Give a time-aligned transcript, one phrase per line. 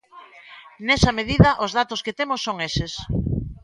[0.87, 2.93] Nesa medida os datos que temos son eses.